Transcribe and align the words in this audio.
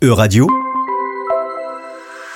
E-Radio, 0.00 0.46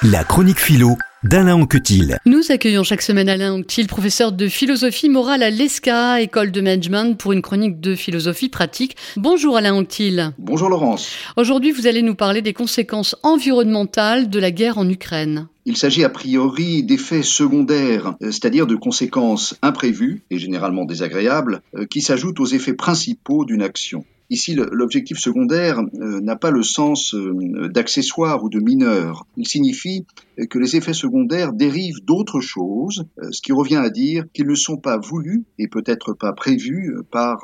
la 0.02 0.24
chronique 0.24 0.58
philo 0.58 0.96
d'Alain 1.22 1.54
Anquetil. 1.54 2.18
Nous 2.26 2.50
accueillons 2.50 2.82
chaque 2.82 3.02
semaine 3.02 3.28
Alain 3.28 3.52
Anquetil, 3.52 3.86
professeur 3.86 4.32
de 4.32 4.48
philosophie 4.48 5.08
morale 5.08 5.44
à 5.44 5.50
l'ESCA, 5.50 6.20
école 6.20 6.50
de 6.50 6.60
management, 6.60 7.16
pour 7.16 7.30
une 7.30 7.40
chronique 7.40 7.78
de 7.78 7.94
philosophie 7.94 8.48
pratique. 8.48 8.96
Bonjour 9.16 9.56
Alain 9.56 9.74
Anquetil. 9.74 10.32
Bonjour 10.38 10.70
Laurence. 10.70 11.12
Aujourd'hui, 11.36 11.70
vous 11.70 11.86
allez 11.86 12.02
nous 12.02 12.16
parler 12.16 12.42
des 12.42 12.52
conséquences 12.52 13.14
environnementales 13.22 14.28
de 14.28 14.40
la 14.40 14.50
guerre 14.50 14.78
en 14.78 14.88
Ukraine. 14.88 15.46
Il 15.64 15.76
s'agit 15.76 16.02
a 16.02 16.10
priori 16.10 16.82
d'effets 16.82 17.22
secondaires, 17.22 18.16
euh, 18.22 18.32
c'est-à-dire 18.32 18.66
de 18.66 18.74
conséquences 18.74 19.54
imprévues 19.62 20.24
et 20.32 20.38
généralement 20.40 20.84
désagréables, 20.84 21.62
euh, 21.76 21.86
qui 21.86 22.00
s'ajoutent 22.00 22.40
aux 22.40 22.46
effets 22.46 22.74
principaux 22.74 23.44
d'une 23.44 23.62
action. 23.62 24.04
Ici, 24.32 24.54
l'objectif 24.54 25.18
secondaire 25.18 25.78
euh, 25.78 26.22
n'a 26.22 26.36
pas 26.36 26.50
le 26.50 26.62
sens 26.62 27.14
euh, 27.14 27.68
d'accessoire 27.68 28.42
ou 28.42 28.48
de 28.48 28.60
mineur. 28.60 29.26
Il 29.36 29.46
signifie 29.46 30.06
que 30.48 30.58
les 30.58 30.74
effets 30.74 30.94
secondaires 30.94 31.52
dérivent 31.52 32.02
d'autres 32.02 32.40
choses, 32.40 33.04
euh, 33.18 33.28
ce 33.30 33.42
qui 33.42 33.52
revient 33.52 33.76
à 33.76 33.90
dire 33.90 34.24
qu'ils 34.32 34.46
ne 34.46 34.54
sont 34.54 34.78
pas 34.78 34.96
voulus 34.96 35.44
et 35.58 35.68
peut-être 35.68 36.14
pas 36.14 36.32
prévus 36.32 36.96
par 37.10 37.40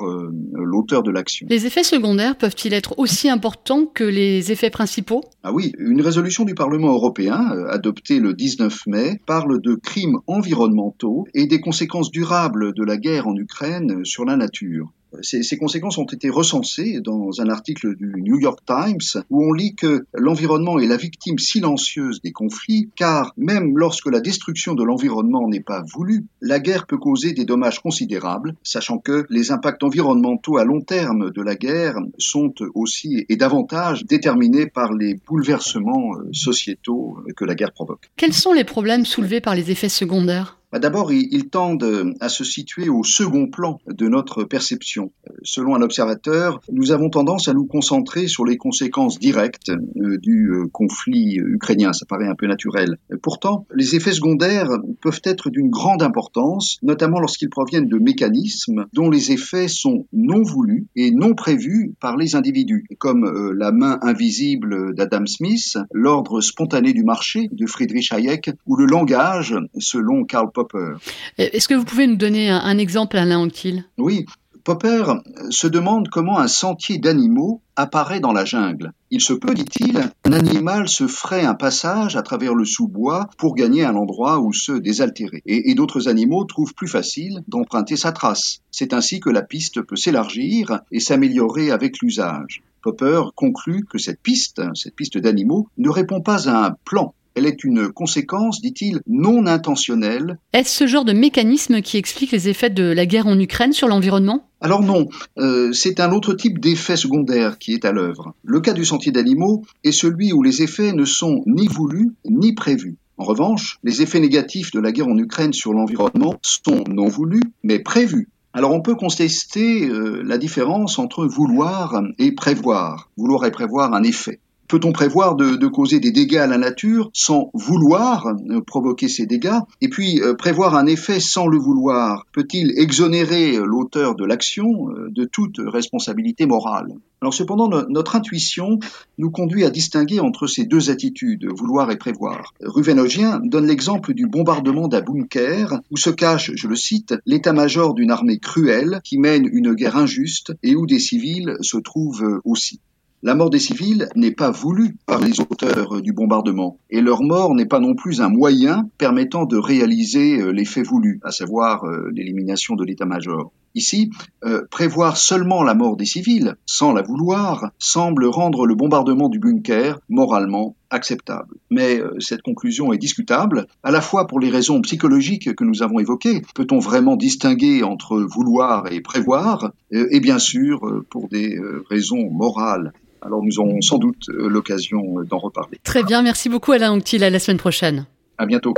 l'auteur 0.53 1.03
de 1.03 1.11
l'action. 1.11 1.45
Les 1.47 1.67
effets 1.67 1.83
secondaires 1.83 2.35
peuvent-ils 2.35 2.73
être 2.73 2.97
aussi 2.97 3.29
importants 3.29 3.85
que 3.85 4.03
les 4.03 4.51
effets 4.51 4.71
principaux? 4.71 5.21
Ah 5.43 5.53
oui, 5.53 5.73
une 5.77 6.01
résolution 6.01 6.43
du 6.43 6.55
Parlement 6.55 6.91
européen, 6.91 7.51
adoptée 7.69 8.19
le 8.19 8.33
19 8.33 8.87
mai, 8.87 9.21
parle 9.27 9.61
de 9.61 9.75
crimes 9.75 10.17
environnementaux 10.25 11.27
et 11.35 11.45
des 11.45 11.61
conséquences 11.61 12.09
durables 12.09 12.73
de 12.73 12.83
la 12.83 12.97
guerre 12.97 13.27
en 13.27 13.35
Ukraine 13.35 14.03
sur 14.03 14.25
la 14.25 14.35
nature. 14.35 14.91
Ces, 15.21 15.43
ces, 15.43 15.57
conséquences 15.57 15.97
ont 15.97 16.05
été 16.05 16.29
recensées 16.29 16.99
dans 17.01 17.41
un 17.41 17.49
article 17.49 17.95
du 17.95 18.21
New 18.21 18.39
York 18.39 18.59
Times 18.65 19.23
où 19.29 19.43
on 19.43 19.53
lit 19.53 19.75
que 19.75 20.05
l'environnement 20.13 20.79
est 20.79 20.87
la 20.87 20.97
victime 20.97 21.39
silencieuse 21.39 22.21
des 22.21 22.31
conflits 22.31 22.89
car 22.95 23.33
même 23.37 23.77
lorsque 23.77 24.07
la 24.07 24.19
destruction 24.19 24.73
de 24.73 24.83
l'environnement 24.83 25.47
n'est 25.47 25.61
pas 25.61 25.83
voulue, 25.93 26.25
la 26.41 26.59
guerre 26.59 26.85
peut 26.85 26.97
causer 26.97 27.33
des 27.33 27.45
dommages 27.45 27.79
considérables, 27.79 28.55
sachant 28.63 28.97
que 28.97 29.25
les 29.29 29.51
impacts 29.51 29.83
environnementaux 29.83 30.57
à 30.57 30.65
long 30.65 30.81
terme 30.81 31.31
de 31.31 31.41
la 31.41 31.55
guerre 31.55 31.97
sont 32.17 32.53
aussi 32.75 33.25
et 33.29 33.35
davantage 33.35 34.05
déterminés 34.05 34.67
par 34.67 34.93
les 34.93 35.15
bouleversements 35.27 36.15
euh, 36.15 36.29
sociétaux 36.33 37.17
que 37.35 37.45
la 37.45 37.55
guerre 37.55 37.71
provoque. 37.71 38.09
Quels 38.15 38.33
sont 38.33 38.53
les 38.53 38.63
problèmes 38.63 39.05
soulevés 39.05 39.41
par 39.41 39.55
les 39.55 39.71
effets 39.71 39.89
secondaires? 39.89 40.58
D'abord, 40.73 41.11
ils 41.11 41.49
tendent 41.49 42.13
à 42.19 42.29
se 42.29 42.43
situer 42.43 42.89
au 42.89 43.03
second 43.03 43.47
plan 43.47 43.79
de 43.87 44.07
notre 44.07 44.43
perception. 44.43 45.11
Selon 45.43 45.75
un 45.75 45.81
observateur, 45.81 46.61
nous 46.71 46.91
avons 46.91 47.09
tendance 47.09 47.47
à 47.47 47.53
nous 47.53 47.65
concentrer 47.65 48.27
sur 48.27 48.45
les 48.45 48.57
conséquences 48.57 49.19
directes 49.19 49.69
euh, 49.69 50.17
du 50.17 50.51
euh, 50.51 50.67
conflit 50.71 51.35
ukrainien. 51.37 51.93
Ça 51.93 52.05
paraît 52.05 52.27
un 52.27 52.35
peu 52.35 52.47
naturel. 52.47 52.97
Pourtant, 53.21 53.65
les 53.73 53.95
effets 53.95 54.11
secondaires 54.11 54.69
peuvent 55.01 55.21
être 55.23 55.49
d'une 55.49 55.69
grande 55.69 56.03
importance, 56.03 56.77
notamment 56.83 57.19
lorsqu'ils 57.19 57.49
proviennent 57.49 57.87
de 57.87 57.97
mécanismes 57.97 58.85
dont 58.93 59.09
les 59.09 59.31
effets 59.31 59.67
sont 59.67 60.05
non 60.13 60.41
voulus 60.43 60.87
et 60.95 61.11
non 61.11 61.33
prévus 61.33 61.93
par 61.99 62.17
les 62.17 62.35
individus, 62.35 62.85
comme 62.97 63.25
euh, 63.25 63.53
la 63.55 63.71
main 63.71 63.99
invisible 64.01 64.93
d'Adam 64.95 65.25
Smith, 65.25 65.77
l'ordre 65.93 66.41
spontané 66.41 66.93
du 66.93 67.03
marché 67.03 67.49
de 67.51 67.65
Friedrich 67.65 68.11
Hayek 68.11 68.51
ou 68.65 68.75
le 68.75 68.85
langage, 68.85 69.55
selon 69.77 70.25
Karl 70.25 70.51
Popper. 70.59 70.95
Est-ce 71.37 71.69
que 71.69 71.73
vous 71.73 71.85
pouvez 71.85 72.05
nous 72.05 72.17
donner 72.17 72.49
un, 72.49 72.77
exemple, 72.77 73.15
Alain 73.15 73.39
Anquil 73.39 73.85
Oui. 73.97 74.25
Popper 74.65 75.05
se 75.51 75.67
demande 75.67 76.09
comment 76.09 76.37
un 76.37 76.49
sentier 76.49 76.97
d'animaux 76.97 77.61
apparaît 77.77 78.19
dans 78.19 78.33
la 78.33 78.43
jungle. 78.43 78.91
Il 79.09 79.21
se 79.21 79.31
peut, 79.31 79.53
dit-il, 79.53 80.11
qu'un 80.21 80.33
animal 80.33 80.89
se 80.89 81.07
ferait 81.07 81.45
un 81.45 81.53
passage 81.53 82.17
à 82.17 82.23
travers 82.23 82.53
le 82.53 82.65
sous-bois 82.65 83.29
pour 83.37 83.55
gagner 83.55 83.85
un 83.85 83.95
endroit 83.95 84.41
où 84.41 84.51
se 84.51 84.73
désaltérer. 84.73 85.41
Et, 85.45 85.71
et 85.71 85.75
d'autres 85.75 86.09
animaux 86.09 86.43
trouvent 86.43 86.75
plus 86.75 86.89
facile 86.89 87.41
d'emprunter 87.47 87.95
sa 87.95 88.11
trace. 88.11 88.59
C'est 88.69 88.93
ainsi 88.93 89.21
que 89.21 89.29
la 89.29 89.43
piste 89.43 89.81
peut 89.81 89.95
s'élargir 89.95 90.81
et 90.91 90.99
s'améliorer 90.99 91.71
avec 91.71 92.01
l'usage. 92.01 92.61
Popper 92.81 93.21
conclut 93.35 93.85
que 93.85 93.97
cette 93.97 94.21
piste, 94.21 94.61
cette 94.75 94.95
piste 94.95 95.17
d'animaux, 95.17 95.69
ne 95.77 95.89
répond 95.89 96.21
pas 96.21 96.49
à 96.49 96.65
un 96.65 96.75
plan, 96.83 97.13
elle 97.39 97.45
est 97.45 97.63
une 97.63 97.89
conséquence, 97.89 98.61
dit-il, 98.61 98.99
non 99.07 99.45
intentionnelle. 99.45 100.39
Est-ce 100.51 100.79
ce 100.79 100.87
genre 100.87 101.05
de 101.05 101.13
mécanisme 101.13 101.81
qui 101.81 101.95
explique 101.95 102.33
les 102.33 102.49
effets 102.49 102.69
de 102.69 102.83
la 102.83 103.05
guerre 103.05 103.27
en 103.27 103.39
Ukraine 103.39 103.71
sur 103.71 103.87
l'environnement? 103.87 104.49
Alors 104.59 104.83
non, 104.83 105.07
euh, 105.37 105.71
c'est 105.71 106.01
un 106.01 106.11
autre 106.11 106.33
type 106.33 106.59
d'effet 106.59 106.97
secondaire 106.97 107.57
qui 107.57 107.73
est 107.73 107.85
à 107.85 107.93
l'œuvre. 107.93 108.33
Le 108.43 108.59
cas 108.59 108.73
du 108.73 108.83
sentier 108.83 109.13
d'animaux 109.13 109.63
est 109.85 109.93
celui 109.93 110.33
où 110.33 110.43
les 110.43 110.63
effets 110.63 110.91
ne 110.91 111.05
sont 111.05 111.43
ni 111.47 111.67
voulus 111.67 112.11
ni 112.29 112.53
prévus. 112.53 112.97
En 113.15 113.23
revanche, 113.23 113.79
les 113.83 114.01
effets 114.01 114.19
négatifs 114.19 114.71
de 114.71 114.81
la 114.81 114.91
guerre 114.91 115.07
en 115.07 115.17
Ukraine 115.17 115.53
sur 115.53 115.71
l'environnement 115.71 116.35
sont 116.41 116.83
non 116.89 117.07
voulus 117.07 117.43
mais 117.63 117.79
prévus. 117.79 118.27
Alors 118.51 118.73
on 118.73 118.81
peut 118.81 118.95
contester 118.95 119.87
euh, 119.87 120.23
la 120.25 120.37
différence 120.37 120.99
entre 120.99 121.25
vouloir 121.25 122.01
et 122.17 122.33
prévoir. 122.33 123.09
Vouloir 123.15 123.45
et 123.45 123.51
prévoir 123.51 123.93
un 123.93 124.03
effet. 124.03 124.41
Peut-on 124.69 124.91
prévoir 124.91 125.35
de, 125.35 125.67
causer 125.67 125.99
des 125.99 126.11
dégâts 126.11 126.37
à 126.37 126.45
la 126.45 126.59
nature 126.59 127.09
sans 127.11 127.49
vouloir 127.55 128.27
euh, 128.27 128.61
provoquer 128.61 129.07
ces 129.07 129.25
dégâts 129.25 129.57
Et 129.81 129.89
puis, 129.89 130.21
euh, 130.21 130.35
prévoir 130.35 130.75
un 130.75 130.85
effet 130.85 131.19
sans 131.19 131.47
le 131.47 131.57
vouloir? 131.57 132.27
Peut-il 132.33 132.77
exonérer 132.77 133.55
euh, 133.55 133.65
l'auteur 133.65 134.13
de 134.13 134.25
l'action 134.25 134.89
de 135.07 135.25
toute 135.25 135.57
responsabilité 135.57 136.45
morale? 136.45 136.93
Alors 137.21 137.33
cependant, 137.33 137.67
no 137.67 137.81
notre 137.89 138.15
intuition 138.15 138.77
nous 139.17 139.31
conduit 139.31 139.65
à 139.65 139.71
distinguer 139.71 140.19
entre 140.19 140.45
ces 140.45 140.65
deux 140.65 140.91
attitudes, 140.91 141.47
vouloir 141.51 141.89
et 141.89 141.97
prévoir. 141.97 142.53
Ruvenogien 142.61 143.39
donne 143.43 143.65
l'exemple 143.65 144.13
du 144.13 144.27
bombardement 144.27 144.87
d'un 144.87 145.01
bunker 145.01 145.79
où 145.89 145.97
se 145.97 146.11
cache, 146.11 146.51
je 146.53 146.67
le 146.67 146.75
cite, 146.75 147.15
l'état-major 147.25 147.95
d'une 147.95 148.11
armée 148.11 148.37
cruelle 148.37 149.01
qui 149.03 149.17
mène 149.17 149.49
une 149.51 149.73
guerre 149.73 149.97
injuste 149.97 150.53
et 150.61 150.75
où 150.75 150.85
des 150.85 150.99
civils 150.99 151.57
se 151.61 151.77
trouvent 151.77 152.39
aussi. 152.45 152.79
La 153.21 153.35
mort 153.35 153.49
des 153.49 153.59
civils 153.59 154.07
n'est 154.15 154.31
pas 154.31 154.49
voulue 154.49 154.95
par 155.05 155.19
les 155.19 155.41
auteurs 155.41 156.01
du 156.01 156.13
bombardement, 156.13 156.77
et 156.89 157.01
leur 157.01 157.21
mort 157.21 157.53
n'est 157.53 157.65
pas 157.65 157.81
non 157.81 157.93
plus 157.93 158.21
un 158.21 158.29
moyen 158.29 158.89
permettant 158.97 159.43
de 159.43 159.57
réaliser 159.57 160.39
euh, 160.39 160.51
l'effet 160.51 160.83
voulu, 160.83 161.19
à 161.25 161.31
savoir 161.31 161.83
euh, 161.83 162.09
l'élimination 162.13 162.75
de 162.75 162.85
l'état-major. 162.85 163.51
Ici, 163.75 164.09
euh, 164.45 164.61
prévoir 164.71 165.17
seulement 165.17 165.63
la 165.63 165.73
mort 165.73 165.97
des 165.97 166.05
civils, 166.05 166.55
sans 166.65 166.93
la 166.93 167.01
vouloir, 167.01 167.71
semble 167.77 168.25
rendre 168.25 168.65
le 168.65 168.75
bombardement 168.75 169.27
du 169.27 169.39
bunker 169.39 169.99
moralement 170.07 170.77
acceptable. 170.89 171.55
Mais 171.69 171.99
euh, 171.99 172.19
cette 172.19 172.41
conclusion 172.41 172.93
est 172.93 172.97
discutable, 172.97 173.67
à 173.83 173.91
la 173.91 174.01
fois 174.01 174.27
pour 174.27 174.39
les 174.39 174.49
raisons 174.49 174.81
psychologiques 174.81 175.55
que 175.55 175.63
nous 175.63 175.83
avons 175.83 175.99
évoquées, 175.99 176.41
peut-on 176.55 176.79
vraiment 176.79 177.15
distinguer 177.15 177.83
entre 177.83 178.19
vouloir 178.19 178.91
et 178.91 179.01
prévoir, 179.01 179.71
euh, 179.93 180.07
et 180.11 180.19
bien 180.19 180.39
sûr 180.39 181.03
pour 181.09 181.29
des 181.29 181.57
raisons 181.89 182.29
morales? 182.31 182.93
Alors 183.21 183.43
nous 183.43 183.59
aurons 183.59 183.81
sans 183.81 183.97
doute 183.97 184.27
l'occasion 184.29 185.23
d'en 185.29 185.39
reparler. 185.39 185.79
Très 185.83 186.03
bien, 186.03 186.21
merci 186.21 186.49
beaucoup 186.49 186.71
Alain 186.71 186.91
Anctil, 186.91 187.23
à 187.23 187.29
la 187.29 187.39
semaine 187.39 187.57
prochaine. 187.57 188.05
À 188.37 188.45
bientôt. 188.45 188.73